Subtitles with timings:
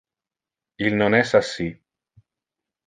[0.87, 1.71] Il non es assi.